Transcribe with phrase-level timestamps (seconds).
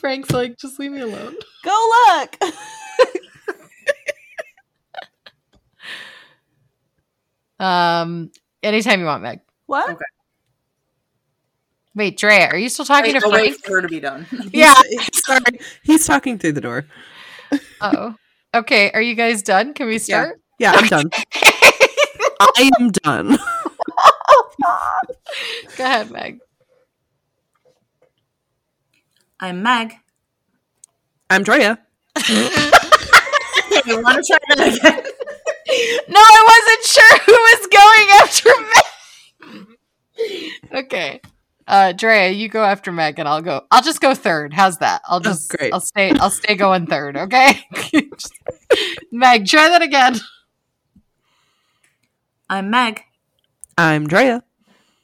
[0.00, 1.34] Frank's like, just leave me alone.
[1.64, 2.36] Go look.
[7.58, 8.30] Um,
[8.62, 9.40] anytime you want, Meg.
[9.66, 9.90] What?
[9.90, 10.04] Okay.
[11.94, 14.26] Wait, Drea, are you still talking Wait, to I'll wait for her to be done.
[14.52, 14.74] Yeah.
[14.88, 15.60] He's- sorry.
[15.82, 16.86] He's talking through the door.
[17.80, 18.14] Oh,
[18.54, 18.90] okay.
[18.92, 19.74] Are you guys done?
[19.74, 20.40] Can we start?
[20.58, 21.10] Yeah, I'm done.
[22.40, 23.36] I am done.
[25.76, 26.40] Go ahead, Meg.
[29.40, 29.94] I'm Meg.
[31.30, 31.78] I'm Drea.
[32.18, 35.02] Okay, want to try that again?
[36.08, 38.50] No, I wasn't sure who was going after
[40.72, 40.84] Meg.
[40.84, 41.20] okay.
[41.66, 44.52] Uh Drea, you go after Meg and I'll go I'll just go third.
[44.52, 45.02] How's that?
[45.06, 45.72] I'll just great.
[45.72, 47.60] I'll stay I'll stay going third, okay?
[49.12, 50.16] Meg, try that again.
[52.50, 53.02] I'm Meg.
[53.78, 54.42] I'm Drea.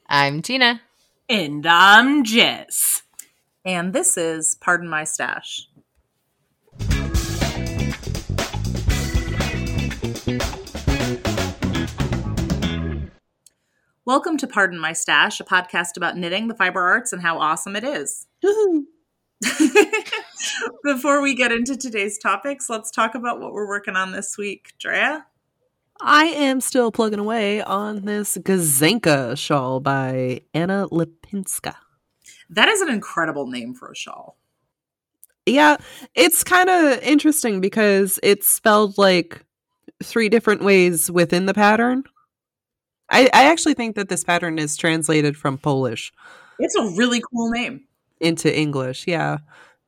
[0.09, 0.83] I'm Tina.
[1.29, 3.03] And I'm Jess.
[3.67, 5.69] And this is Pardon My Stash.
[14.05, 17.75] Welcome to Pardon My Stash, a podcast about knitting, the fiber arts, and how awesome
[17.75, 18.29] it is.
[20.85, 24.75] Before we get into today's topics, let's talk about what we're working on this week.
[24.79, 25.27] Drea?
[26.01, 31.75] I am still plugging away on this Gazanka shawl by Anna Lipinska.
[32.51, 34.37] That is an incredible name for a shawl.
[35.47, 35.77] Yeah,
[36.15, 39.45] it's kind of interesting because it's spelled like
[40.03, 42.05] three different ways within the pattern.
[43.11, 46.13] I, I actually think that this pattern is translated from Polish
[46.59, 47.85] It's a really cool name.
[48.21, 49.07] into English.
[49.07, 49.39] Yeah.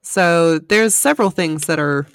[0.02, 2.06] So there's several things that are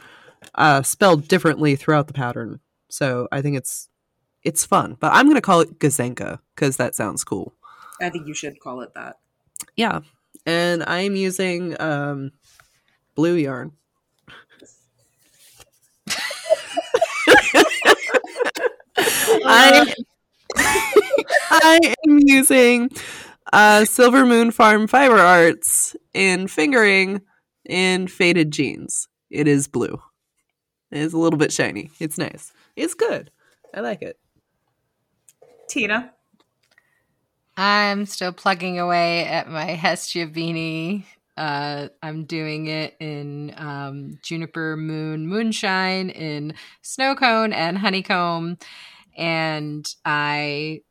[0.55, 2.61] uh, spelled differently throughout the pattern.
[2.89, 3.89] So I think it's
[4.43, 4.95] it's fun.
[4.99, 7.53] But I'm going to call it Gazanka because that sounds cool.
[8.01, 9.17] I think you should call it that.
[9.75, 9.99] Yeah.
[10.45, 12.31] And I'm using um,
[13.15, 13.71] blue yarn.
[18.97, 19.93] I,
[20.57, 22.89] I am using
[23.51, 27.21] uh, Silver Moon Farm Fiber Arts in fingering
[27.65, 29.07] in faded jeans.
[29.29, 30.01] It is blue.
[30.91, 31.91] It is a little bit shiny.
[31.99, 32.51] It's nice.
[32.75, 33.31] It's good.
[33.73, 34.19] I like it.
[35.67, 36.12] Tina?
[37.57, 41.03] I'm still plugging away at my Hestia beanie.
[41.35, 48.57] Uh, I'm doing it in um, Juniper Moon Moonshine, in Snow Cone and Honeycomb.
[49.17, 50.81] And I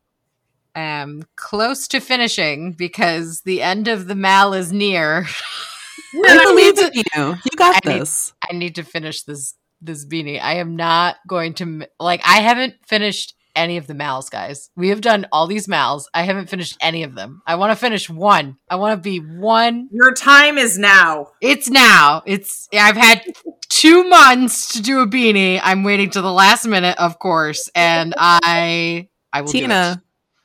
[0.75, 5.27] am close to finishing because the end of the mal is near.
[6.15, 7.34] I believe in you.
[7.44, 8.33] You got I need- this.
[8.49, 10.41] I need to finish this this beanie.
[10.41, 14.70] I am not going to like I haven't finished any of the mals, guys.
[14.76, 16.04] We have done all these mals.
[16.14, 17.42] I haven't finished any of them.
[17.46, 18.56] I want to finish one.
[18.68, 19.88] I want to be one.
[19.92, 21.28] Your time is now.
[21.40, 22.22] It's now.
[22.26, 23.24] It's I've had
[23.68, 25.60] 2 months to do a beanie.
[25.62, 30.02] I'm waiting to the last minute, of course, and I I will do Tina.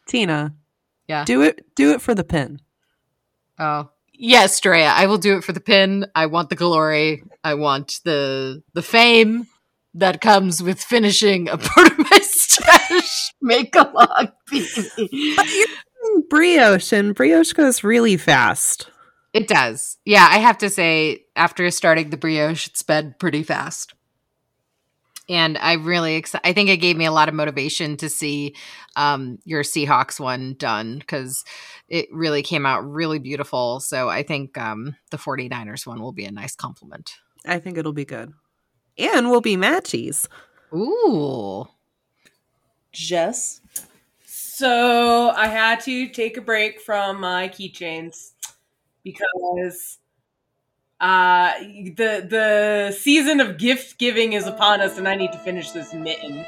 [0.07, 0.53] Tina.
[1.07, 1.25] Yeah.
[1.25, 2.61] Do it do it for the pin.
[3.59, 3.89] Oh.
[4.19, 6.07] Yes, Drea, I will do it for the pin.
[6.15, 7.21] I want the glory.
[7.43, 9.45] I want the the fame
[9.97, 13.85] that comes with finishing a part of my stash make a
[14.49, 15.63] beanie.
[16.29, 18.89] Brioche and brioche goes really fast.
[19.33, 19.97] It does.
[20.05, 23.93] Yeah, I have to say, after starting the brioche, it sped pretty fast.
[25.29, 28.55] And I really, ex- I think it gave me a lot of motivation to see
[28.95, 31.43] um, your Seahawks one done because
[31.89, 33.81] it really came out really beautiful.
[33.81, 37.11] So I think um, the 49ers one will be a nice compliment.
[37.45, 38.33] I think it'll be good.
[38.97, 40.27] And we'll be matchies.
[40.73, 41.67] Ooh.
[42.91, 43.61] Jess?
[44.25, 48.31] So I had to take a break from my keychains
[49.03, 49.99] because
[50.99, 55.69] uh the the season of gift giving is upon us and I need to finish
[55.71, 56.43] this mitten.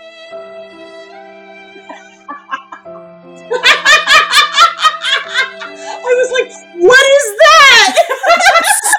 [6.01, 6.51] I was like,
[6.81, 7.95] what is that?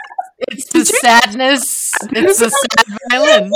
[0.48, 1.79] It's the sadness.
[2.12, 3.50] It's the sad violin.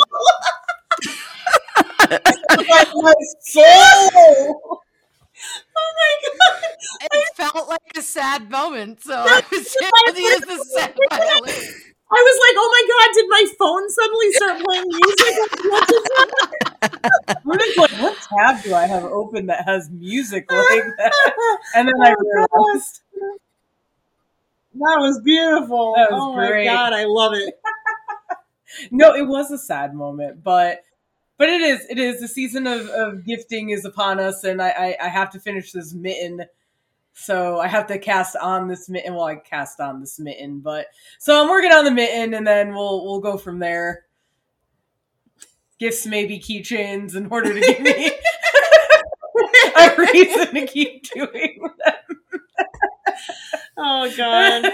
[2.69, 4.81] like my soul.
[5.77, 6.63] Oh my god.
[7.13, 9.03] It felt like a sad moment.
[9.03, 11.55] So I was able to use the sad violin.
[12.17, 15.35] I was like, oh my god, did my phone suddenly start playing music?
[17.45, 21.13] What just like, what tab do I have open that has music like that?
[21.75, 23.01] And then I realized
[24.75, 25.95] That was beautiful.
[25.97, 26.67] That was oh great.
[26.67, 27.55] my god, I love it.
[28.91, 30.83] No, it was a sad moment, but
[31.39, 34.71] but it is it is the season of, of gifting is upon us, and I,
[34.71, 36.45] I I have to finish this mitten
[37.13, 39.15] So I have to cast on this mitten.
[39.15, 40.87] Well, I cast on this mitten, but
[41.19, 44.05] so I'm working on the mitten, and then we'll we'll go from there.
[45.79, 48.11] Gifts maybe keychains in order to give me
[49.77, 51.95] a reason to keep doing them.
[53.77, 54.73] Oh god.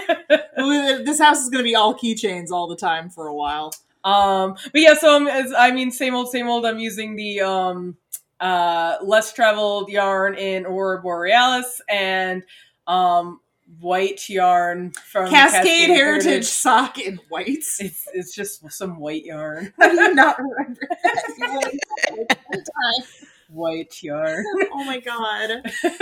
[1.05, 3.71] this house is gonna be all keychains all the time for a while.
[4.03, 6.65] Um, but yeah, so I'm, as, I mean, same old, same old.
[6.65, 7.97] I'm using the um,
[8.39, 12.43] uh, less traveled yarn in Aurora Borealis and
[12.87, 13.39] um,
[13.79, 17.79] white yarn from Cascade, Heritage sock in whites.
[17.79, 21.33] It's it's just some white yarn, How do not remember that?
[21.37, 23.07] You went all the time.
[23.49, 24.43] white yarn.
[24.73, 25.63] Oh my god.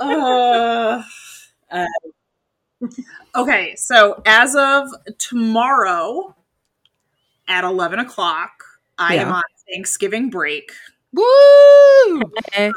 [0.00, 1.02] Uh,
[1.72, 1.86] Uh,
[3.36, 6.34] okay, so as of tomorrow
[7.48, 8.64] at 11 o'clock,
[8.98, 9.42] I am on
[9.72, 10.72] Thanksgiving break
[11.12, 12.22] Woo!
[12.52, 12.70] Eh.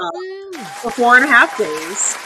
[0.82, 2.18] for four and a half days.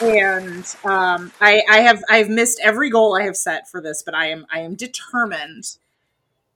[0.00, 4.14] And um, I, I have I've missed every goal I have set for this, but
[4.14, 5.76] I am I am determined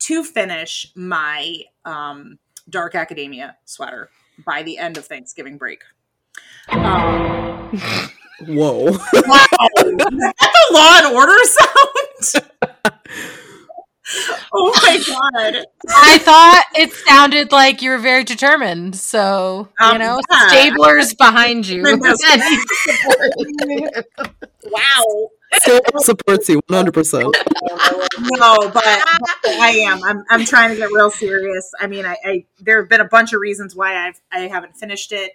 [0.00, 4.10] to finish my um, Dark Academia sweater
[4.44, 5.82] by the end of Thanksgiving break.
[6.68, 7.78] Um,
[8.46, 8.86] Whoa.
[9.12, 9.46] Wow.
[9.76, 12.46] Is that the Law and Order sound?
[14.52, 15.64] oh my god.
[15.88, 18.96] I thought it sounded like you were very determined.
[18.96, 20.48] So, you Um, know, yeah.
[20.48, 21.82] Stabler's behind you.
[24.64, 25.28] Wow.
[25.54, 27.22] Still supports you 100%.
[27.22, 28.84] No, but, but
[29.46, 30.02] I am.
[30.04, 31.72] I'm I'm trying to get real serious.
[31.80, 34.76] I mean, I, I there have been a bunch of reasons why I've I haven't
[34.76, 35.32] finished it.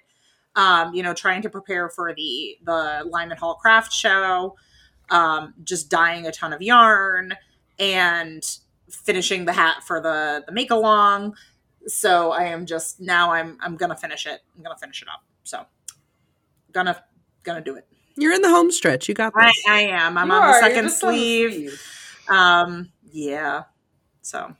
[0.56, 4.56] Um, you know, trying to prepare for the the Lyman Hall Craft Show,
[5.10, 7.34] um, just dyeing a ton of yarn
[7.78, 8.42] and
[8.90, 11.36] finishing the hat for the the make along.
[11.88, 14.42] So I am just now I'm I'm gonna finish it.
[14.56, 15.24] I'm gonna finish it up.
[15.44, 15.66] So
[16.72, 17.04] gonna
[17.44, 17.88] gonna do it.
[18.18, 19.10] You're in the home stretch.
[19.10, 19.64] You got I, this.
[19.70, 20.18] I am.
[20.18, 21.82] I'm you on are, the second just on the sleeve.
[22.30, 23.64] Um, yeah.
[24.22, 24.56] So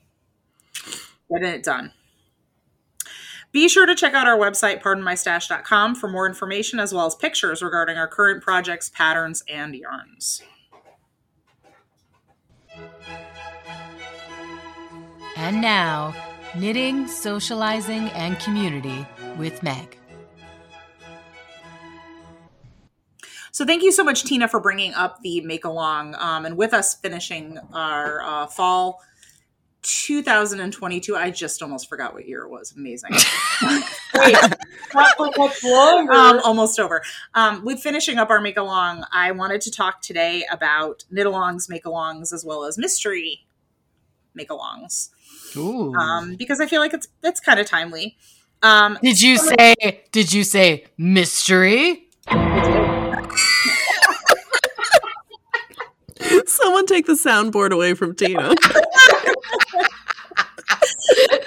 [1.30, 1.92] getting it done.
[3.52, 7.62] Be sure to check out our website, pardonmystash.com, for more information as well as pictures
[7.62, 10.42] regarding our current projects, patterns, and yarns.
[15.36, 16.14] And now,
[16.56, 19.06] knitting, socializing, and community
[19.38, 19.98] with Meg.
[23.52, 26.74] So thank you so much, Tina, for bringing up the make along um, and with
[26.74, 29.02] us finishing our uh, fall
[29.82, 31.16] 2022.
[31.16, 32.74] I just almost forgot what year it was.
[32.76, 33.12] Amazing.
[34.16, 34.36] Wait,
[34.94, 36.12] not much longer.
[36.12, 37.02] um, almost over.
[37.34, 41.70] Um, with finishing up our make along, I wanted to talk today about knit alongs,
[41.70, 43.46] make alongs, as well as mystery
[44.34, 45.15] make alongs, Ooh.
[45.58, 48.18] Um, because I feel like it's it's kind of timely.
[48.62, 49.76] Um, did you say?
[50.12, 52.10] Did you say mystery?
[56.48, 58.50] Someone take the soundboard away from Tina.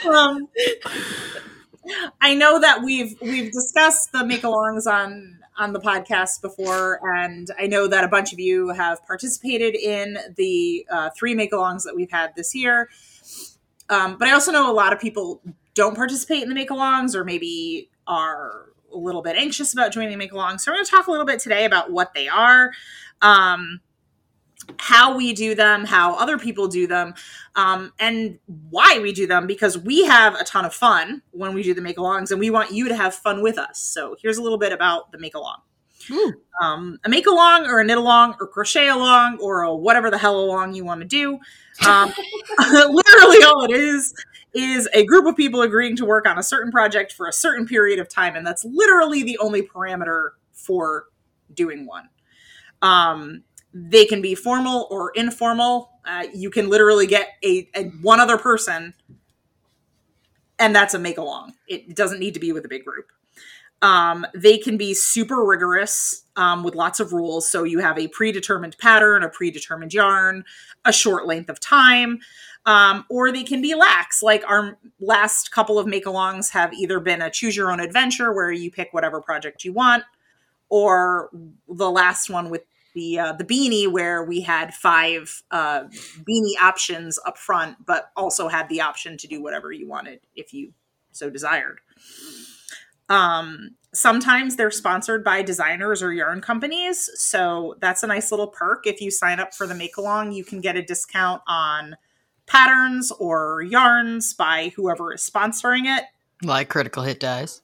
[0.09, 0.49] um,
[2.21, 7.67] I know that we've we've discussed the make-alongs on on the podcast before, and I
[7.67, 12.11] know that a bunch of you have participated in the uh, three make-alongs that we've
[12.11, 12.89] had this year.
[13.91, 15.43] Um, but I also know a lot of people
[15.75, 20.17] don't participate in the make-alongs, or maybe are a little bit anxious about joining the
[20.17, 20.61] make-alongs.
[20.61, 22.73] So we're going to talk a little bit today about what they are.
[23.23, 23.81] Um,
[24.79, 27.15] how we do them, how other people do them,
[27.57, 28.39] um, and
[28.71, 31.81] why we do them because we have a ton of fun when we do the
[31.81, 33.81] make alongs and we want you to have fun with us.
[33.81, 35.59] So here's a little bit about the make along.
[36.61, 40.19] Um, a make along or a knit along or crochet along or a whatever the
[40.19, 41.39] hell along you want to do.
[41.87, 42.13] Um,
[42.59, 44.15] literally, all it is
[44.55, 47.67] is a group of people agreeing to work on a certain project for a certain
[47.67, 51.07] period of time, and that's literally the only parameter for
[51.55, 52.09] doing one.
[52.83, 55.91] Um, they can be formal or informal.
[56.05, 58.95] Uh, you can literally get a, a one other person,
[60.59, 61.55] and that's a make along.
[61.69, 63.07] It doesn't need to be with a big group.
[63.81, 67.49] Um, they can be super rigorous um, with lots of rules.
[67.51, 70.45] So you have a predetermined pattern, a predetermined yarn,
[70.85, 72.19] a short length of time,
[72.67, 74.23] um, or they can be lax.
[74.23, 78.33] Like our last couple of make alongs have either been a choose your own adventure
[78.33, 80.03] where you pick whatever project you want,
[80.69, 81.31] or
[81.69, 82.63] the last one with
[82.95, 85.85] the uh, the beanie where we had five uh,
[86.29, 90.53] beanie options up front, but also had the option to do whatever you wanted if
[90.53, 90.73] you
[91.13, 91.81] so desired.
[93.09, 98.87] Um, sometimes they're sponsored by designers or yarn companies, so that's a nice little perk.
[98.87, 101.97] If you sign up for the make along, you can get a discount on
[102.47, 106.05] patterns or yarns by whoever is sponsoring it.
[106.43, 107.63] Like critical hit dies.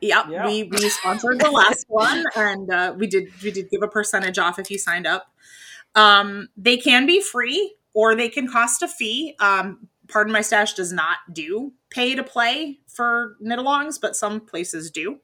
[0.00, 0.46] Yep, Yeah.
[0.46, 4.38] we we sponsored the last one, and uh, we did we did give a percentage
[4.38, 5.26] off if you signed up.
[5.94, 9.34] Um, they can be free or they can cost a fee.
[9.40, 14.90] Um, Pardon My Stash does not do pay to play for knit-alongs, but some places
[14.90, 15.20] do.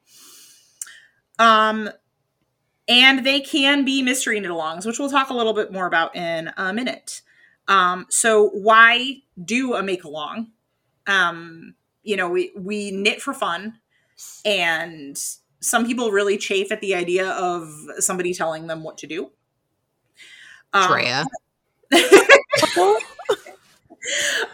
[1.41, 1.91] Um,
[2.87, 6.53] and they can be mystery knit-alongs, which we'll talk a little bit more about in
[6.57, 7.23] a minute.
[7.67, 10.53] Um, so why do a make along?
[11.09, 13.81] Um, you know, we we knit for fun,
[14.45, 15.19] and
[15.61, 19.33] some people really chafe at the idea of somebody telling them what to do.
[20.73, 21.25] Um, Drea.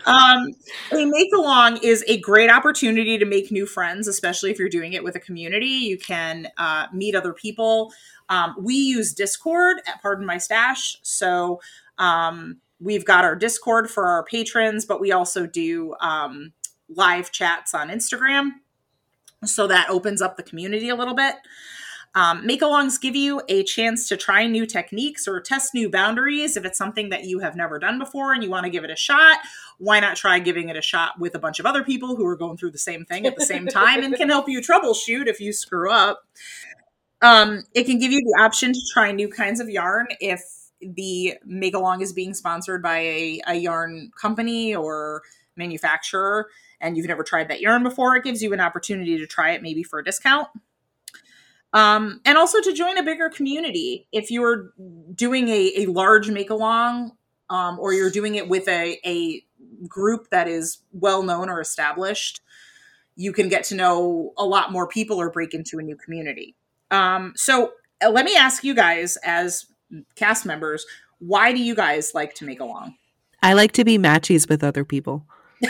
[0.06, 0.50] um,
[0.92, 4.92] a make along is a great opportunity to make new friends, especially if you're doing
[4.92, 5.66] it with a community.
[5.66, 7.92] You can uh, meet other people.
[8.28, 11.60] Um, we use Discord at Pardon My Stash, so
[11.98, 16.52] um, we've got our Discord for our patrons, but we also do um,
[16.88, 18.50] live chats on Instagram.
[19.44, 21.34] So that opens up the community a little bit.
[22.14, 26.56] Um, make alongs give you a chance to try new techniques or test new boundaries.
[26.56, 28.90] If it's something that you have never done before and you want to give it
[28.90, 29.38] a shot,
[29.78, 32.36] why not try giving it a shot with a bunch of other people who are
[32.36, 35.40] going through the same thing at the same time and can help you troubleshoot if
[35.40, 36.26] you screw up?
[37.22, 40.42] Um, it can give you the option to try new kinds of yarn if
[40.80, 45.22] the make along is being sponsored by a, a yarn company or
[45.54, 46.48] manufacturer
[46.80, 48.16] and you've never tried that yarn before.
[48.16, 50.48] It gives you an opportunity to try it maybe for a discount
[51.72, 54.06] um, and also to join a bigger community.
[54.12, 54.72] If you're
[55.14, 57.12] doing a, a large make along,
[57.48, 59.44] um, or you're doing it with a, a
[59.86, 62.40] group that is well known or established,
[63.16, 66.54] you can get to know a lot more people or break into a new community.
[66.90, 67.72] Um, so
[68.04, 69.66] uh, let me ask you guys, as
[70.14, 70.86] cast members,
[71.18, 72.94] why do you guys like to make along?
[73.42, 75.26] I like to be matchies with other people.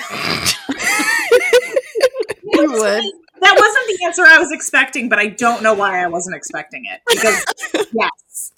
[2.61, 3.05] You would.
[3.41, 6.85] That wasn't the answer I was expecting, but I don't know why I wasn't expecting
[6.87, 7.01] it.
[7.09, 8.53] Because yes,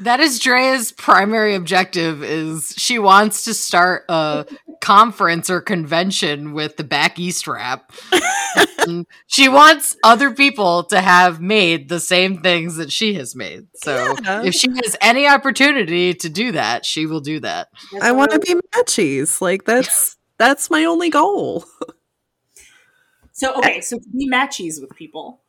[0.00, 4.46] That is Drea's primary objective is she wants to start a
[4.80, 7.90] conference or convention with the back east rap.
[9.26, 13.66] She wants other people to have made the same things that she has made.
[13.76, 14.42] So Yeah.
[14.44, 17.68] if she has any opportunity to do that, she will do that.
[18.00, 19.40] I want to be matchies.
[19.40, 21.64] Like that's that's my only goal.
[23.36, 25.42] so okay, so be matchies with people.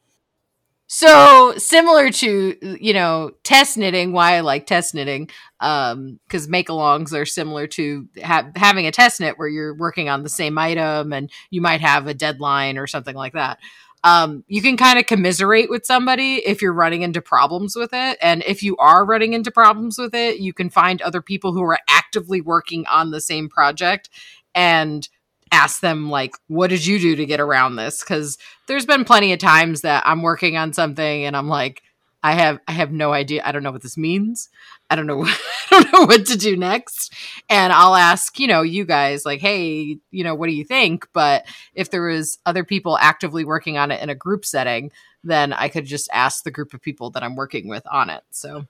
[0.87, 5.29] So similar to you know test knitting, why I like test knitting,
[5.61, 10.23] um, because make-alongs are similar to ha- having a test knit where you're working on
[10.23, 13.57] the same item and you might have a deadline or something like that.
[14.03, 18.17] Um, you can kind of commiserate with somebody if you're running into problems with it,
[18.21, 21.63] and if you are running into problems with it, you can find other people who
[21.63, 24.09] are actively working on the same project
[24.53, 25.07] and
[25.51, 28.01] ask them like what did you do to get around this?
[28.01, 28.37] Because
[28.67, 31.81] there's been plenty of times that i'm working on something and i'm like
[32.23, 33.41] i have i have no idea.
[33.45, 34.49] I don't know what this means.
[34.89, 35.37] I don't know i
[35.71, 37.13] don't know what to do next.
[37.49, 41.07] And i'll ask you know you guys like hey you know what do you think?
[41.13, 44.91] But if there was other people actively working on it in a group setting
[45.23, 48.23] then i could just ask the group of people that i'm working with on it
[48.29, 48.65] so.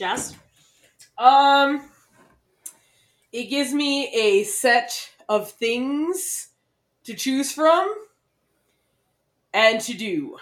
[0.00, 0.34] Jess?
[1.18, 1.82] Um,
[3.32, 6.48] it gives me a set of things
[7.04, 7.92] to choose from
[9.52, 10.36] and to do.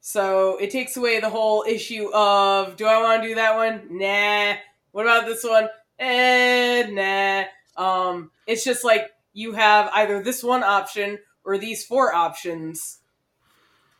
[0.00, 3.88] So it takes away the whole issue of do I want to do that one?
[3.90, 4.54] Nah.
[4.92, 5.68] What about this one?
[5.98, 7.44] Eh, nah.
[7.76, 12.98] Um, it's just like you have either this one option or these four options.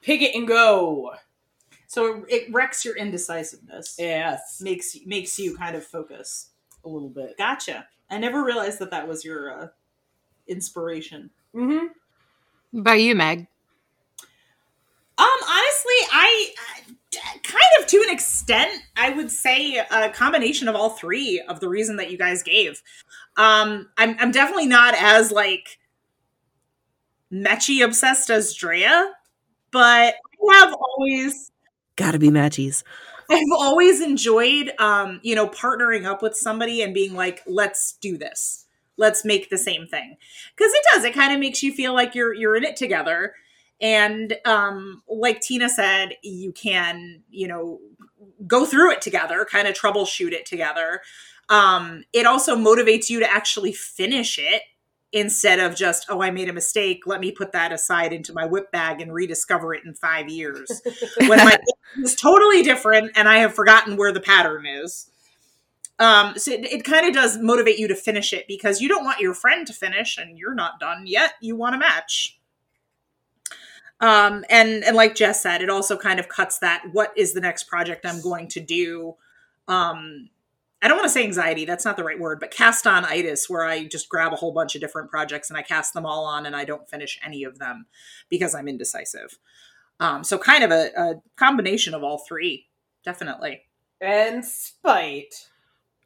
[0.01, 1.13] Pick it and go.
[1.89, 3.97] So it, it wrecks your indecisiveness.
[3.99, 6.51] Yes, makes makes you kind of focus.
[6.85, 7.37] a little bit.
[7.37, 7.89] Gotcha.
[8.11, 9.69] I never realized that that was your uh,
[10.47, 11.31] inspiration.
[11.55, 11.87] Mm-hmm.
[12.73, 13.47] What about you meg
[15.19, 20.75] Um, honestly, I uh, kind of to an extent, I would say a combination of
[20.75, 22.83] all three of the reason that you guys gave.
[23.37, 25.79] Um, I'm I'm definitely not as like
[27.33, 29.13] Mechy obsessed as Drea,
[29.73, 30.15] but
[30.51, 31.51] I have always
[31.97, 32.83] Gotta be matchies.
[33.31, 38.17] I've always enjoyed, um, you know, partnering up with somebody and being like, let's do
[38.17, 38.67] this.
[38.97, 40.17] Let's make the same thing.
[40.57, 41.05] Because it does.
[41.05, 43.35] It kind of makes you feel like you're you're in it together.
[43.81, 47.81] And um, like Tina said, you can, you know,
[48.47, 51.03] go through it together, kind of troubleshoot it together.
[51.49, 54.63] Um, it also motivates you to actually finish it
[55.13, 57.07] instead of just, oh, I made a mistake.
[57.07, 60.83] Let me put that aside into my WIP bag and rediscover it in five years
[61.27, 61.57] when my
[62.03, 65.11] is totally different and I have forgotten where the pattern is.
[65.99, 69.05] Um, so it, it kind of does motivate you to finish it because you don't
[69.05, 71.35] want your friend to finish and you're not done yet.
[71.41, 72.39] You want to match.
[73.99, 77.41] Um, and and like Jess said, it also kind of cuts that what is the
[77.41, 79.15] next project I'm going to do.
[79.69, 80.29] Um,
[80.87, 83.51] I don't want to say anxiety, that's not the right word, but cast on itis,
[83.51, 86.25] where I just grab a whole bunch of different projects and I cast them all
[86.25, 87.87] on and I don't finish any of them
[88.29, 89.37] because I'm indecisive.
[89.99, 92.69] Um, so kind of a, a combination of all three,
[93.05, 93.63] definitely.
[94.01, 95.49] and spite.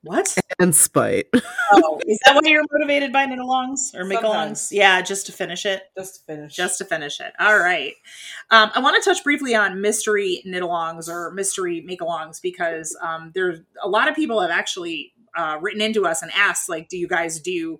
[0.02, 0.35] What?
[0.59, 1.26] And spite.
[1.73, 4.73] Oh, is that why you're motivated by knit-alongs or make-alongs?
[4.73, 5.85] Yeah, just to finish it.
[5.97, 6.52] Just to finish.
[6.52, 7.33] Just to finish it.
[7.38, 7.92] All right.
[8.50, 13.61] Um, I want to touch briefly on mystery knit-alongs or mystery make-alongs because um, there's
[13.80, 17.07] a lot of people have actually uh, written into us and asked, like, do you
[17.07, 17.78] guys do,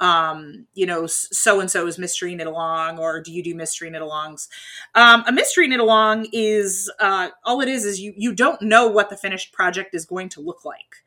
[0.00, 4.48] um, you know, so and so is mystery knit-along or do you do mystery knit-alongs?
[4.96, 9.10] Um, a mystery knit-along is uh, all it is is you you don't know what
[9.10, 11.04] the finished project is going to look like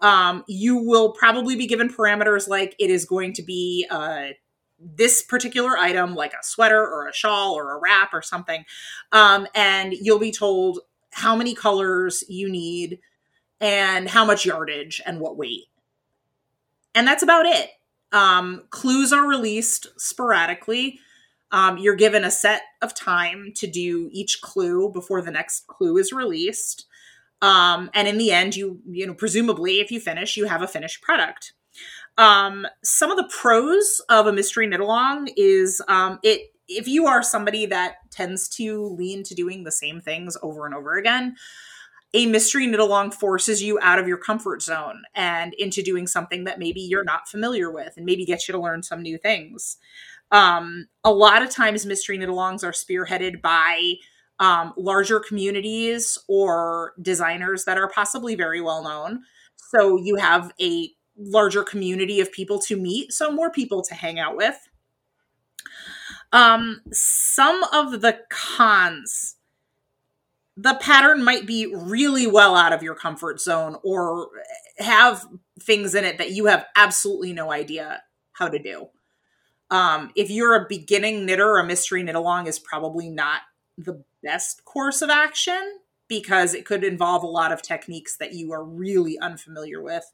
[0.00, 4.28] um, you will probably be given parameters like it is going to be uh,
[4.78, 8.64] this particular item, like a sweater or a shawl or a wrap or something.
[9.12, 10.80] Um, and you'll be told
[11.12, 13.00] how many colors you need
[13.60, 15.64] and how much yardage and what weight.
[16.94, 17.70] And that's about it.
[18.12, 20.98] Um, clues are released sporadically.
[21.52, 25.96] Um, you're given a set of time to do each clue before the next clue
[25.98, 26.86] is released
[27.42, 30.68] um, and in the end you you know presumably if you finish you have a
[30.68, 31.52] finished product.
[32.18, 37.06] Um, some of the pros of a mystery knit along is um, it if you
[37.06, 41.36] are somebody that tends to lean to doing the same things over and over again
[42.12, 46.44] a mystery knit along forces you out of your comfort zone and into doing something
[46.44, 49.76] that maybe you're not familiar with and maybe gets you to learn some new things.
[50.32, 53.94] Um, a lot of times mystery knit alongs are spearheaded by
[54.40, 59.22] um, larger communities or designers that are possibly very well known.
[59.56, 64.18] So you have a larger community of people to meet, so more people to hang
[64.18, 64.56] out with.
[66.32, 69.36] Um, some of the cons
[70.56, 74.28] the pattern might be really well out of your comfort zone or
[74.78, 75.24] have
[75.62, 78.86] things in it that you have absolutely no idea how to do.
[79.70, 83.40] Um, if you're a beginning knitter, a mystery knit along is probably not
[83.84, 88.52] the best course of action because it could involve a lot of techniques that you
[88.52, 90.04] are really unfamiliar with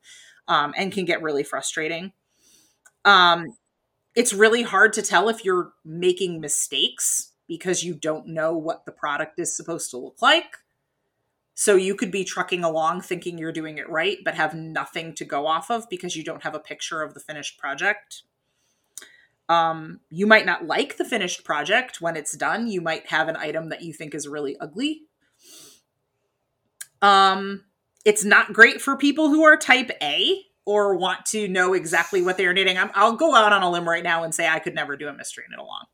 [0.47, 2.13] um, and can get really frustrating.
[3.05, 3.57] Um,
[4.15, 8.93] it's really hard to tell if you're making mistakes because you don't know what the
[8.93, 10.57] product is supposed to look like.
[11.55, 15.25] So you could be trucking along thinking you're doing it right, but have nothing to
[15.25, 18.25] go off of because you don't have a picture of the finished project.
[19.49, 22.67] Um, you might not like the finished project when it's done.
[22.67, 25.03] You might have an item that you think is really ugly.
[27.01, 27.65] Um,
[28.05, 32.37] it's not great for people who are type A or want to know exactly what
[32.37, 32.77] they're knitting.
[32.77, 35.07] I'm, I'll go out on a limb right now and say I could never do
[35.07, 35.85] a mystery knit along.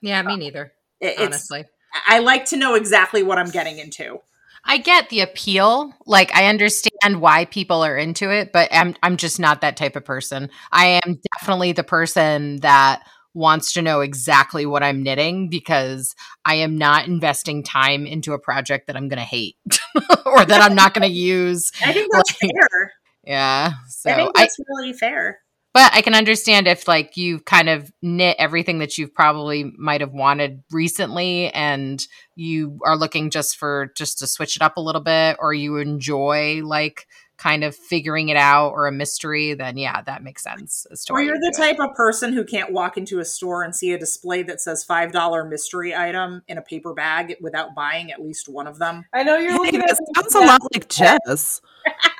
[0.00, 0.72] Yeah, me neither.
[1.00, 1.64] It- honestly.
[2.06, 4.18] I like to know exactly what I'm getting into.
[4.66, 5.92] I get the appeal.
[6.06, 9.96] Like I understand why people are into it, but I'm I'm just not that type
[9.96, 10.50] of person.
[10.72, 13.02] I am definitely the person that
[13.34, 18.38] wants to know exactly what I'm knitting because I am not investing time into a
[18.38, 19.56] project that I'm going to hate
[20.26, 21.72] or that I'm not going to use.
[21.84, 22.92] I think that's Like, fair.
[23.24, 23.72] Yeah.
[23.88, 25.40] So I think I, that's really fair.
[25.74, 30.00] But I can understand if like you've kind of knit everything that you've probably might
[30.00, 32.06] have wanted recently and
[32.36, 35.76] you are looking just for just to switch it up a little bit or you
[35.78, 37.06] enjoy like
[37.36, 40.86] kind of figuring it out or a mystery, then yeah, that makes sense.
[41.10, 41.66] or you're the do it.
[41.66, 44.86] type of person who can't walk into a store and see a display that says
[44.88, 49.04] $5 mystery item in a paper bag without buying at least one of them.
[49.12, 51.60] I know you're Hey, looking that at sounds a lot like Jess.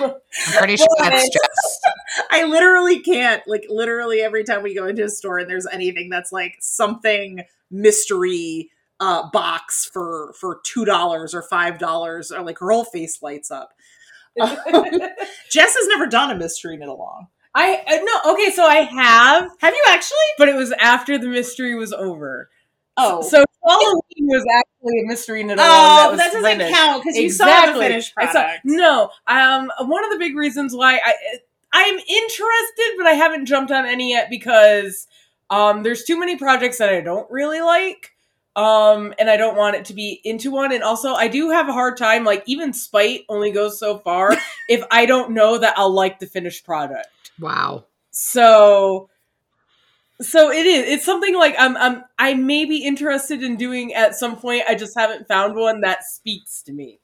[0.00, 1.80] I'm pretty sure that's Well, just
[2.30, 3.42] I literally can't.
[3.46, 7.42] Like, literally, every time we go into a store and there's anything that's like something
[7.70, 13.22] mystery uh, box for for two dollars or five dollars, or like her whole face
[13.22, 13.70] lights up.
[14.38, 17.26] Jess has never done a mystery knit along.
[17.54, 20.16] I uh, no okay, so I have, Have you actually?
[20.38, 22.48] but it was after the mystery was over.
[23.02, 26.74] Oh, So Halloween was actually a mystery knit along oh, that was that doesn't finished.
[26.74, 28.60] count because you saw the finished I saw- product.
[28.64, 31.14] no, um, one of the big reasons why I
[31.72, 35.06] I'm interested, but I haven't jumped on any yet because
[35.50, 38.12] um, there's too many projects that I don't really like.
[38.56, 40.72] Um, and I don't want it to be into one.
[40.72, 42.24] And also, I do have a hard time.
[42.24, 44.36] Like, even spite only goes so far
[44.68, 47.06] if I don't know that I'll like the finished product.
[47.38, 47.84] wow.
[48.10, 49.08] So,
[50.20, 50.86] so it is.
[50.88, 51.76] It's something like I'm.
[51.76, 52.04] I'm.
[52.18, 54.64] I may be interested in doing at some point.
[54.68, 57.00] I just haven't found one that speaks to me.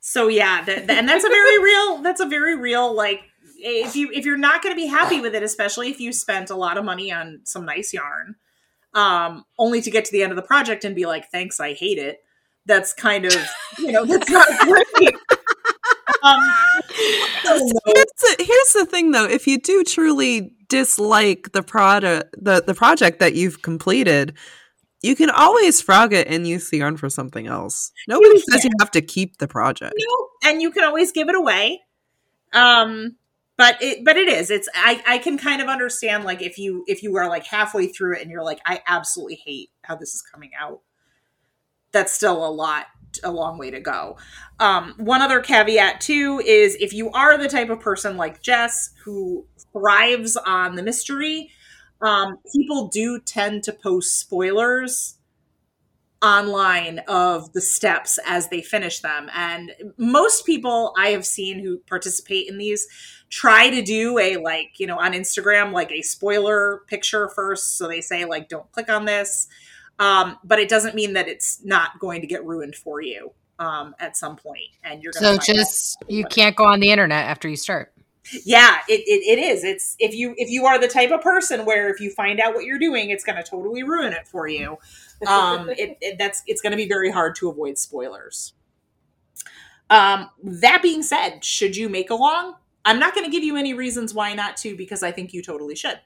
[0.00, 1.98] So yeah, that, that- and that's a very real.
[2.02, 3.22] That's a very real like
[3.58, 6.50] if you if you're not going to be happy with it, especially if you spent
[6.50, 8.36] a lot of money on some nice yarn,
[8.94, 11.74] um, only to get to the end of the project and be like, "Thanks, I
[11.74, 12.24] hate it."
[12.66, 13.36] That's kind of
[13.78, 15.14] you know that's not great.
[16.22, 16.40] um,
[16.94, 17.60] here's,
[18.20, 23.18] the, here's the thing though if you do truly dislike the product the, the project
[23.20, 24.34] that you've completed
[25.02, 28.64] you can always frog it and use the yarn for something else nobody You says
[28.64, 31.82] you have to keep the project No, and you can always give it away.
[32.52, 33.16] Um,
[33.60, 34.50] but it but it is.
[34.50, 37.88] It's I I can kind of understand like if you if you are like halfway
[37.88, 40.80] through it and you're like I absolutely hate how this is coming out.
[41.92, 42.86] That's still a lot
[43.22, 44.16] a long way to go.
[44.60, 48.94] Um, one other caveat too is if you are the type of person like Jess
[49.04, 51.50] who thrives on the mystery,
[52.00, 55.16] um, people do tend to post spoilers
[56.22, 59.30] online of the steps as they finish them.
[59.34, 62.86] And most people I have seen who participate in these
[63.30, 67.78] try to do a like, you know, on Instagram, like a spoiler picture first.
[67.78, 69.48] So they say, like, don't click on this.
[69.98, 73.94] Um, but it doesn't mean that it's not going to get ruined for you um,
[73.98, 77.26] at some point, and you're So going to just you can't go on the internet
[77.26, 77.92] after you start.
[78.44, 79.64] Yeah it, it, it is.
[79.64, 82.54] It's if you if you are the type of person where if you find out
[82.54, 84.78] what you're doing it's going to totally ruin it for you.
[85.26, 88.52] Um it, it that's it's going to be very hard to avoid spoilers.
[89.88, 92.54] Um that being said should you make along
[92.84, 95.42] i'm not going to give you any reasons why not to because i think you
[95.42, 96.00] totally should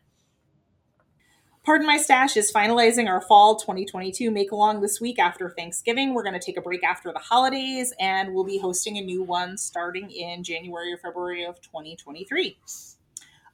[1.64, 6.12] Pardon My Stash is finalizing our fall 2022 make along this week after Thanksgiving.
[6.12, 9.22] We're going to take a break after the holidays and we'll be hosting a new
[9.22, 12.58] one starting in January or February of 2023.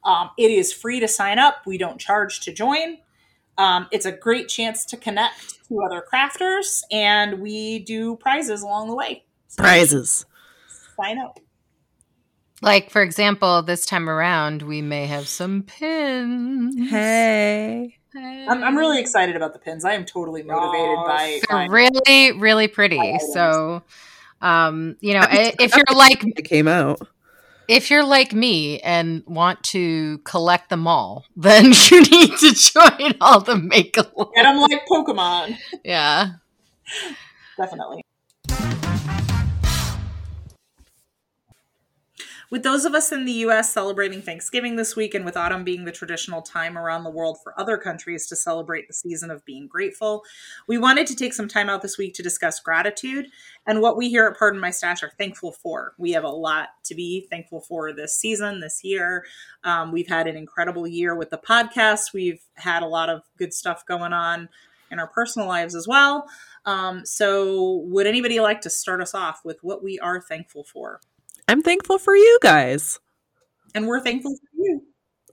[0.03, 2.97] Um, it is free to sign up, we don't charge to join.
[3.57, 8.89] Um, it's a great chance to connect to other crafters and we do prizes along
[8.89, 9.23] the way.
[9.47, 10.25] So prizes
[11.01, 11.39] Sign up.
[12.61, 16.89] Like for example, this time around we may have some pins.
[16.89, 19.85] hey I'm, I'm really excited about the pins.
[19.85, 23.17] I am totally motivated by, by They're really, really pretty.
[23.33, 23.83] So,
[24.41, 26.99] um, you know, i- if you're like it came out
[27.67, 33.13] if you're like me and want to collect them all, then you need to join
[33.21, 35.57] all the make a And I'm like Pokemon.
[35.85, 36.31] Yeah.
[37.57, 38.03] Definitely.
[42.51, 45.85] With those of us in the US celebrating Thanksgiving this week, and with autumn being
[45.85, 49.67] the traditional time around the world for other countries to celebrate the season of being
[49.67, 50.25] grateful,
[50.67, 53.27] we wanted to take some time out this week to discuss gratitude
[53.65, 55.93] and what we here at Pardon My Stash are thankful for.
[55.97, 59.25] We have a lot to be thankful for this season, this year.
[59.63, 62.13] Um, we've had an incredible year with the podcast.
[62.13, 64.49] We've had a lot of good stuff going on
[64.91, 66.27] in our personal lives as well.
[66.65, 70.99] Um, so, would anybody like to start us off with what we are thankful for?
[71.51, 72.99] I'm thankful for you guys
[73.75, 74.81] And we're thankful for you.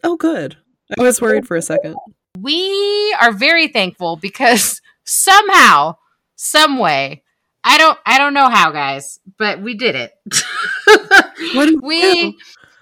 [0.04, 0.56] oh good
[0.98, 1.94] i was worried for a second
[2.40, 5.96] We are very thankful because somehow,
[6.36, 7.24] some way,
[7.64, 10.12] I don't I don't know how, guys, but we did it.
[11.54, 12.32] What we we do?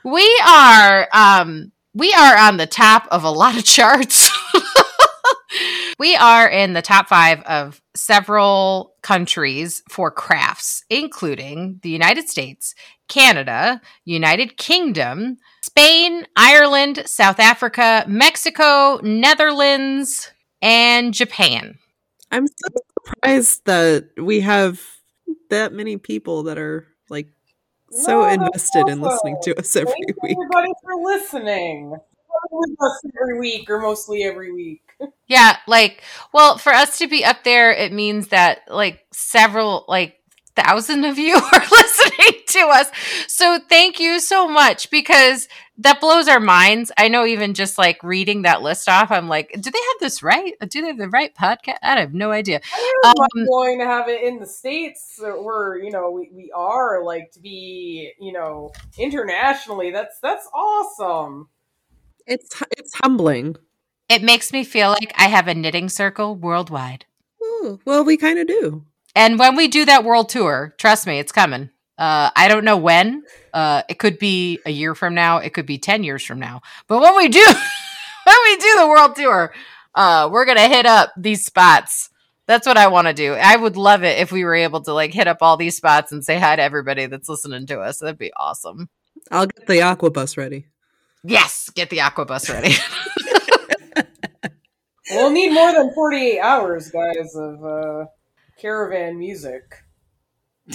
[0.05, 4.26] we are um we are on the top of a lot of charts.
[5.99, 12.75] We are in the top 5 of several countries for crafts, including the United States,
[13.09, 20.33] Canada, United Kingdom, Spain, Ireland, South Africa, Mexico, Netherlands,
[20.63, 21.79] and Japan.
[22.33, 22.69] i'm so
[23.05, 24.81] surprised that we have
[25.51, 27.29] that many people that are like
[27.93, 31.97] so No, that's invested in listening to us every Thanks week everybody for listening.
[32.51, 34.83] With us every week, or mostly every week.
[35.29, 40.17] Yeah, like, well, for us to be up there, it means that like several, like
[40.57, 42.91] thousand of you are listening to us.
[43.29, 46.91] So thank you so much because that blows our minds.
[46.97, 50.23] I know even just like reading that list off, I'm like, do they have this
[50.23, 50.55] right?
[50.69, 51.77] Do they have the right podcast?
[51.83, 52.57] I have no idea.
[52.57, 56.51] It's Um, mind blowing to have it in the states where you know we, we
[56.55, 59.91] are like to be you know internationally.
[59.91, 61.49] That's that's awesome.
[62.27, 63.57] it's it's humbling
[64.09, 67.07] It makes me feel like I have a knitting circle worldwide.
[67.43, 71.19] Ooh, well we kind of do And when we do that world tour, trust me,
[71.19, 71.71] it's coming.
[71.99, 73.25] Uh, I don't know when.
[73.55, 75.39] Uh, it could be a year from now.
[75.39, 76.61] It could be ten years from now.
[76.89, 77.45] But when we do,
[78.25, 79.53] when we do the world tour,
[79.95, 82.11] uh, we're gonna hit up these spots.
[82.47, 83.33] That's what I want to do.
[83.33, 86.13] I would love it if we were able to like hit up all these spots
[86.13, 87.99] and say hi to everybody that's listening to us.
[87.99, 88.89] That'd be awesome.
[89.33, 90.67] i'll get the aqua bus ready
[91.25, 92.75] Yes, get the aqua bus ready.
[95.11, 98.07] We'll need more than forty eight hours, guys, of uh,
[98.61, 99.63] caravan music.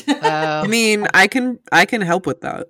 [0.08, 2.68] uh, i mean i can i can help with that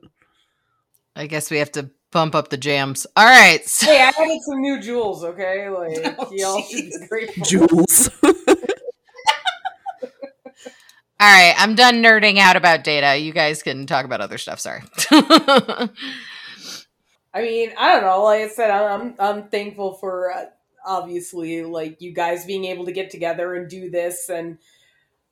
[1.15, 3.05] I guess we have to bump up the jams.
[3.15, 3.63] All right.
[3.67, 5.23] So, Hey, I added some new jewels.
[5.23, 7.43] Okay, like Oh, y'all should be grateful.
[7.43, 8.09] Jules.
[8.23, 8.33] all
[11.19, 13.17] right, I'm done nerding out about data.
[13.17, 14.59] You guys can talk about other stuff.
[14.59, 14.81] Sorry.
[17.33, 18.23] I mean, I don't know.
[18.23, 20.45] Like I said, I'm I'm thankful for uh,
[20.85, 24.57] obviously like you guys being able to get together and do this and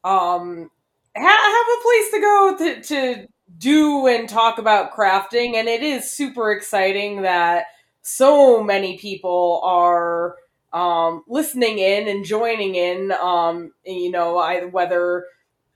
[0.04, 0.70] um
[1.16, 5.56] ha- have a place to go to, to do and talk about crafting.
[5.56, 7.66] And it is super exciting that
[8.02, 10.36] so many people are
[10.72, 13.12] um listening in and joining in.
[13.12, 15.26] Um, you know, I, whether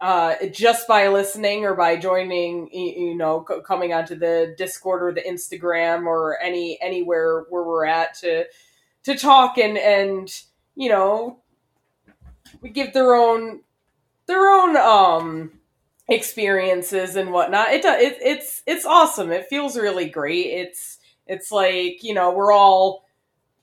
[0.04, 5.22] uh, just by listening or by joining, you know, coming onto the Discord or the
[5.22, 8.44] Instagram or any anywhere where we're at to
[9.04, 10.42] to talk and and
[10.76, 11.40] you know,
[12.62, 13.62] we give their own
[14.28, 15.52] their own um
[16.08, 17.72] experiences and whatnot.
[17.72, 18.02] It does.
[18.02, 19.32] It, it's it's awesome.
[19.32, 20.48] It feels really great.
[20.48, 23.06] It's it's like you know we're all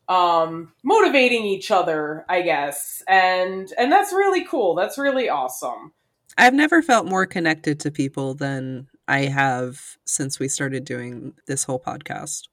[0.09, 5.92] um motivating each other i guess and and that's really cool that's really awesome
[6.38, 11.64] I've never felt more connected to people than I have since we started doing this
[11.64, 12.44] whole podcast.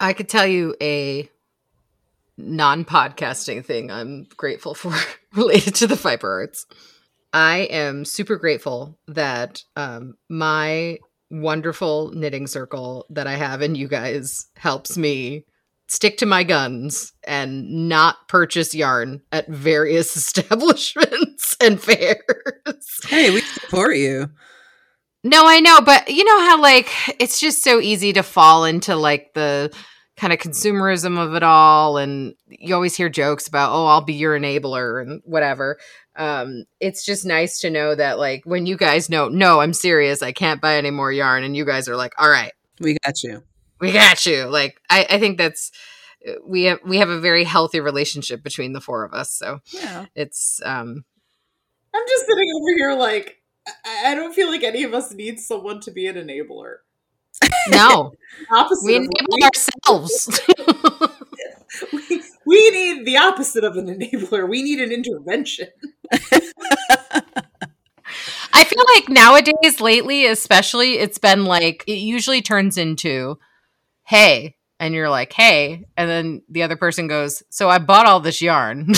[0.00, 1.28] I could tell you a
[2.36, 4.94] non podcasting thing I'm grateful for
[5.34, 6.66] related to the fiber arts.
[7.32, 10.98] I am super grateful that um, my
[11.30, 15.44] wonderful knitting circle that I have and you guys helps me
[15.88, 22.20] stick to my guns and not purchase yarn at various establishments and fairs.
[23.04, 24.30] Hey, we support you.
[25.24, 26.88] No, I know, but you know how like
[27.20, 29.74] it's just so easy to fall into like the
[30.16, 34.14] kind of consumerism of it all and you always hear jokes about oh I'll be
[34.14, 35.78] your enabler and whatever.
[36.16, 40.22] Um it's just nice to know that like when you guys know no, I'm serious,
[40.22, 43.22] I can't buy any more yarn and you guys are like all right, We got
[43.22, 43.42] you.
[43.80, 44.44] we got you.
[44.46, 45.70] Like I I think that's
[46.46, 49.32] we have we have a very healthy relationship between the four of us.
[49.32, 50.06] So Yeah.
[50.14, 51.04] it's um
[51.94, 53.36] I'm just sitting over here like
[53.84, 56.76] I, I don't feel like any of us need someone to be an enabler.
[57.68, 58.12] No,
[58.50, 58.84] Opposite.
[58.84, 60.40] we enable what ourselves.
[61.92, 64.48] we, we need the opposite of an enabler.
[64.48, 65.68] We need an intervention.
[68.52, 73.38] I feel like nowadays, lately, especially, it's been like it usually turns into,
[74.04, 78.20] "Hey," and you're like, "Hey," and then the other person goes, "So I bought all
[78.20, 78.92] this yarn."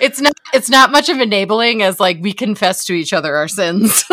[0.00, 0.32] It's not.
[0.52, 4.04] It's not much of enabling as like we confess to each other our sins.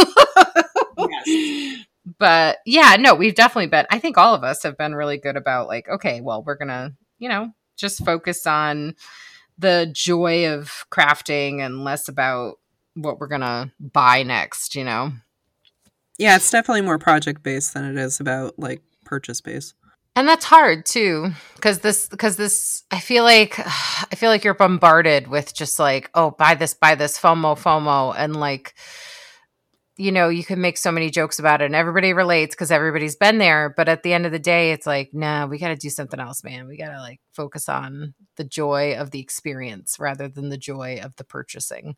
[0.98, 1.86] Yes.
[2.22, 3.88] But yeah, no, we've definitely been.
[3.90, 6.94] I think all of us have been really good about like, okay, well, we're gonna,
[7.18, 8.96] you know, just focus on
[9.58, 12.60] the joy of crafting and less about
[12.94, 14.76] what we're gonna buy next.
[14.76, 15.14] You know.
[16.20, 19.74] Yeah, it's definitely more project based than it is about like purchase based.
[20.16, 24.54] and that's hard too because this because this i feel like i feel like you're
[24.54, 28.76] bombarded with just like oh buy this buy this fomo fomo and like
[30.02, 33.16] you know you can make so many jokes about it and everybody relates because everybody's
[33.16, 35.90] been there but at the end of the day it's like nah we gotta do
[35.90, 40.50] something else man we gotta like focus on the joy of the experience rather than
[40.50, 41.96] the joy of the purchasing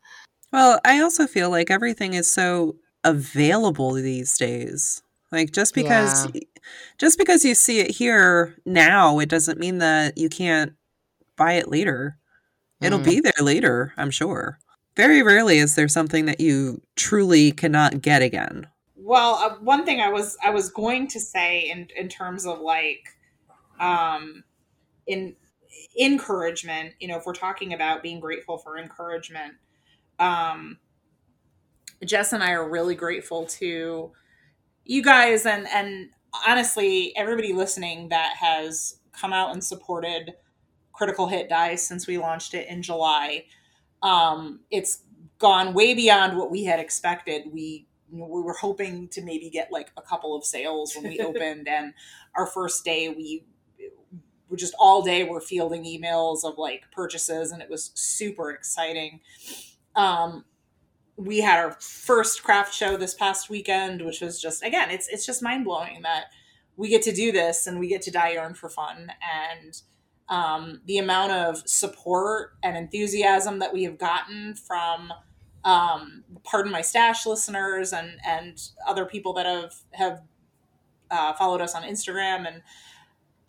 [0.51, 5.01] Well, I also feel like everything is so available these days.
[5.31, 6.27] Like just because
[6.99, 10.73] just because you see it here now, it doesn't mean that you can't
[11.37, 12.17] buy it later.
[12.81, 13.05] It'll Mm.
[13.05, 14.59] be there later, I'm sure.
[14.95, 18.67] Very rarely is there something that you truly cannot get again.
[18.95, 22.59] Well, uh, one thing I was I was going to say in in terms of
[22.59, 23.03] like
[23.79, 24.43] um
[25.07, 25.35] in
[25.99, 29.55] encouragement, you know, if we're talking about being grateful for encouragement,
[30.19, 30.77] um
[32.05, 34.11] Jess and I are really grateful to
[34.85, 36.09] you guys and and
[36.47, 40.33] honestly everybody listening that has come out and supported
[40.91, 43.45] Critical Hit Dice since we launched it in July.
[44.03, 44.99] Um, it's
[45.39, 47.45] gone way beyond what we had expected.
[47.51, 51.67] We we were hoping to maybe get like a couple of sales when we opened,
[51.67, 51.93] and
[52.35, 53.45] our first day we
[54.49, 59.21] were just all day we're fielding emails of like purchases, and it was super exciting.
[59.95, 60.45] Um,
[61.15, 65.25] we had our first craft show this past weekend, which was just again, it's it's
[65.25, 66.25] just mind blowing that
[66.75, 69.81] we get to do this and we get to dye yarn for fun and
[70.29, 75.11] um, the amount of support and enthusiasm that we have gotten from
[75.63, 80.21] um, pardon my stash listeners and and other people that have have
[81.09, 82.61] uh, followed us on Instagram and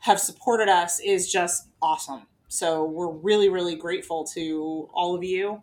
[0.00, 2.26] have supported us is just awesome.
[2.48, 5.62] So we're really really grateful to all of you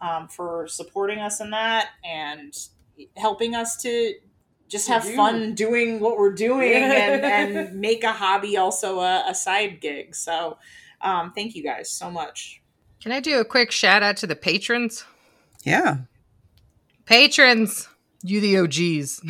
[0.00, 2.56] um, for supporting us in that and
[3.16, 4.14] helping us to
[4.68, 5.14] just have do.
[5.14, 10.14] fun doing what we're doing and, and make a hobby also a, a side gig.
[10.14, 10.58] So,
[11.00, 12.60] um, thank you guys so much.
[13.02, 15.04] Can I do a quick shout out to the patrons?
[15.64, 15.98] Yeah.
[17.04, 17.88] Patrons,
[18.22, 19.20] you the OGs.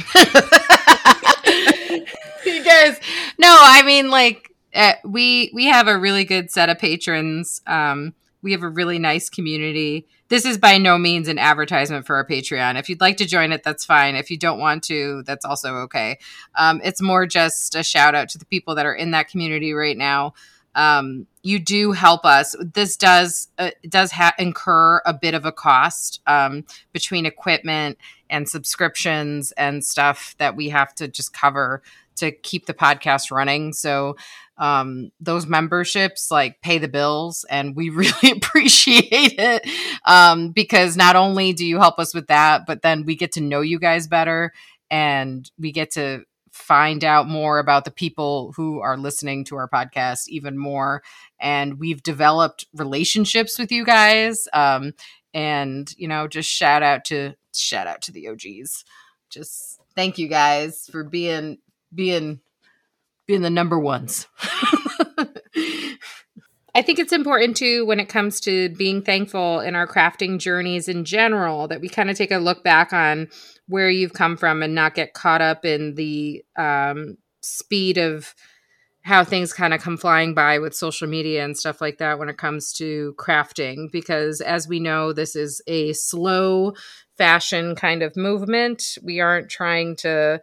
[2.46, 2.98] you guys,
[3.38, 7.60] no, I mean like uh, we we have a really good set of patrons.
[7.66, 10.06] Um, we have a really nice community.
[10.28, 12.78] This is by no means an advertisement for our Patreon.
[12.78, 14.16] If you'd like to join it, that's fine.
[14.16, 16.18] If you don't want to, that's also okay.
[16.56, 19.72] Um, it's more just a shout out to the people that are in that community
[19.72, 20.34] right now.
[20.74, 22.54] Um, you do help us.
[22.60, 27.96] This does uh, does ha- incur a bit of a cost um, between equipment
[28.28, 31.82] and subscriptions and stuff that we have to just cover
[32.16, 33.72] to keep the podcast running.
[33.72, 34.16] So
[34.58, 39.68] um, those memberships like pay the bills, and we really appreciate it
[40.06, 43.40] um, because not only do you help us with that, but then we get to
[43.40, 44.52] know you guys better,
[44.90, 46.24] and we get to
[46.56, 51.02] find out more about the people who are listening to our podcast even more
[51.38, 54.94] and we've developed relationships with you guys um,
[55.34, 58.84] and you know just shout out to shout out to the og's
[59.28, 61.58] just thank you guys for being
[61.94, 62.40] being
[63.26, 64.26] being the number ones.
[66.74, 70.88] I think it's important too when it comes to being thankful in our crafting journeys
[70.88, 73.28] in general that we kind of take a look back on
[73.66, 78.34] where you've come from and not get caught up in the um, speed of
[79.02, 82.28] how things kind of come flying by with social media and stuff like that when
[82.28, 83.90] it comes to crafting.
[83.90, 86.74] Because as we know this is a slow
[87.16, 88.98] fashion kind of movement.
[89.02, 90.40] We aren't trying to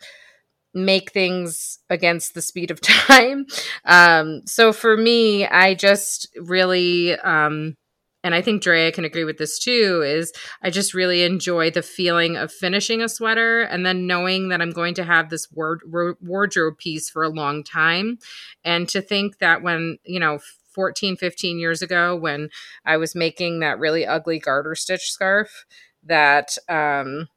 [0.73, 3.45] make things against the speed of time
[3.85, 7.75] um, so for me i just really um,
[8.23, 10.31] and I think Drea can agree with this too, is
[10.61, 14.71] I just really enjoy the feeling of finishing a sweater and then knowing that I'm
[14.71, 18.19] going to have this ro- wardrobe piece for a long time.
[18.63, 20.39] And to think that when, you know,
[20.73, 22.49] 14, 15 years ago, when
[22.85, 25.65] I was making that really ugly garter stitch scarf,
[26.05, 27.27] that um,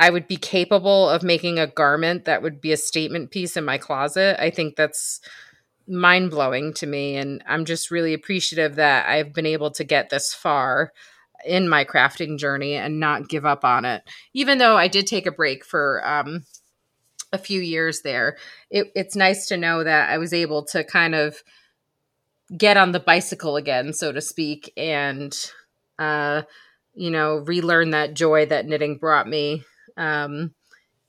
[0.00, 3.66] I would be capable of making a garment that would be a statement piece in
[3.66, 4.42] my closet.
[4.42, 5.20] I think that's
[5.86, 7.16] mind blowing to me.
[7.16, 10.92] And I'm just really appreciative that I've been able to get this far
[11.44, 14.02] in my crafting journey and not give up on it.
[14.32, 16.46] Even though I did take a break for um,
[17.30, 18.38] a few years there,
[18.70, 21.42] it, it's nice to know that I was able to kind of
[22.56, 25.36] get on the bicycle again, so to speak, and,
[25.98, 26.42] uh,
[26.94, 29.62] you know, relearn that joy that knitting brought me
[30.00, 30.54] um,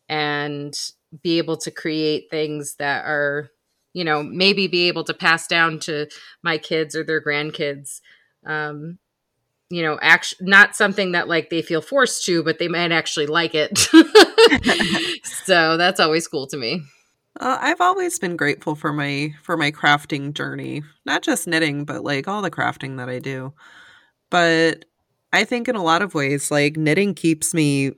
[0.07, 0.77] and
[1.23, 3.49] be able to create things that are
[3.93, 6.07] you know maybe be able to pass down to
[6.43, 8.01] my kids or their grandkids.
[8.45, 8.99] Um
[9.69, 13.27] you know actually not something that like they feel forced to but they might actually
[13.27, 13.87] like it.
[15.43, 16.83] So that's always cool to me.
[17.39, 22.03] Uh, I've always been grateful for my for my crafting journey, not just knitting, but
[22.03, 23.53] like all the crafting that I do.
[24.29, 24.85] But
[25.33, 27.91] I think in a lot of ways, like knitting keeps me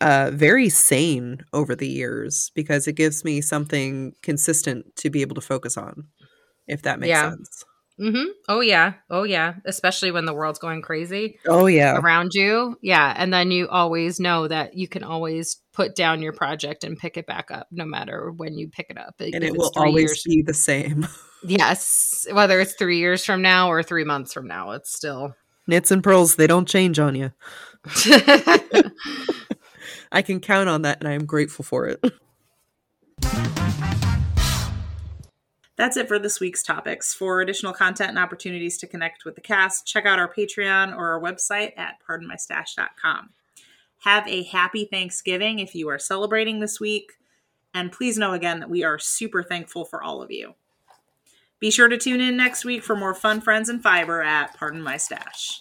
[0.00, 5.34] uh, very sane over the years because it gives me something consistent to be able
[5.34, 6.04] to focus on.
[6.66, 7.30] If that makes Yeah.
[7.30, 7.64] sense.
[7.98, 12.78] hmm oh yeah oh yeah especially when the world's going crazy Oh yeah, around you
[12.80, 16.96] yeah and then you always know that you can always put down your project and
[16.96, 20.02] pick it back up no matter when you pick it up and it will always
[20.04, 21.06] years- be the same.
[21.44, 25.34] yes whether it's three years from now or three months from now it's still
[25.66, 27.30] Knits and purls, they don't change on you.
[30.12, 32.02] I can count on that, and I am grateful for it.
[35.80, 37.14] That's it for this week's topics.
[37.14, 41.12] For additional content and opportunities to connect with the cast, check out our Patreon or
[41.12, 43.30] our website at pardonmystash.com.
[44.00, 47.12] Have a happy Thanksgiving if you are celebrating this week.
[47.72, 50.54] And please know again that we are super thankful for all of you.
[51.60, 54.82] Be sure to tune in next week for more fun, friends, and fiber at Pardon
[54.82, 55.60] My Stash.